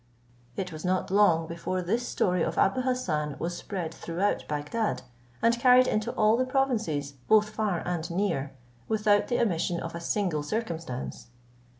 It 0.55 0.73
was 0.73 0.83
not 0.83 1.11
long 1.11 1.45
before 1.45 1.83
this 1.83 2.07
story 2.07 2.41
of 2.41 2.57
Abou 2.57 2.81
Hassan 2.81 3.35
was 3.37 3.55
spread 3.55 3.93
throughout 3.93 4.43
Bagdad, 4.47 5.03
and 5.43 5.59
carried 5.59 5.85
into 5.87 6.11
all 6.13 6.37
the 6.37 6.43
provinces 6.43 7.11
both 7.27 7.51
far 7.51 7.83
and 7.87 8.09
near, 8.09 8.51
without 8.87 9.27
the 9.27 9.39
omission 9.39 9.79
of 9.79 9.93
a 9.93 10.01
single 10.01 10.41
circumstance. 10.41 11.27